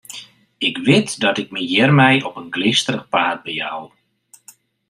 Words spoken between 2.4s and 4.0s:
in glysterich paad bejou.